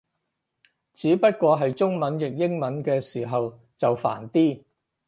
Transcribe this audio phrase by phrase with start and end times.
[0.95, 4.63] 只不過係中文譯英文嘅時候就煩啲